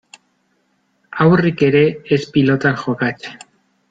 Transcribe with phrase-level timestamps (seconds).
[1.19, 1.81] Haurrik ere
[2.17, 3.45] ez pilotan jokatzen.